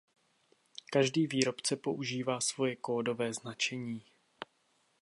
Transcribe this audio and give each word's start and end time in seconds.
Každý 0.91 1.27
výrobce 1.27 1.75
používá 1.75 2.41
svoje 2.41 2.75
kódové 2.75 3.33
značení. 3.33 4.03